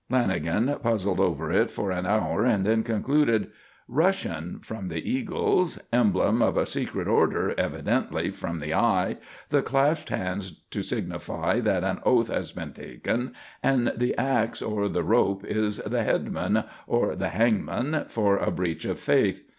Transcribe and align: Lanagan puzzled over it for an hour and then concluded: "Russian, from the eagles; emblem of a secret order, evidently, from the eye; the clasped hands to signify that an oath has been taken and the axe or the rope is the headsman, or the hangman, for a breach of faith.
Lanagan 0.11 0.81
puzzled 0.81 1.19
over 1.19 1.51
it 1.51 1.69
for 1.69 1.91
an 1.91 2.07
hour 2.07 2.43
and 2.43 2.65
then 2.65 2.81
concluded: 2.81 3.51
"Russian, 3.87 4.59
from 4.63 4.87
the 4.87 5.07
eagles; 5.07 5.79
emblem 5.93 6.41
of 6.41 6.57
a 6.57 6.65
secret 6.65 7.07
order, 7.07 7.53
evidently, 7.55 8.31
from 8.31 8.57
the 8.57 8.73
eye; 8.73 9.17
the 9.49 9.61
clasped 9.61 10.09
hands 10.09 10.59
to 10.71 10.81
signify 10.81 11.59
that 11.59 11.83
an 11.83 11.99
oath 12.03 12.29
has 12.29 12.51
been 12.51 12.73
taken 12.73 13.35
and 13.61 13.93
the 13.95 14.17
axe 14.17 14.59
or 14.59 14.89
the 14.89 15.03
rope 15.03 15.45
is 15.45 15.77
the 15.77 16.01
headsman, 16.01 16.63
or 16.87 17.15
the 17.15 17.29
hangman, 17.29 18.05
for 18.07 18.37
a 18.37 18.49
breach 18.49 18.85
of 18.85 18.97
faith. 18.99 19.45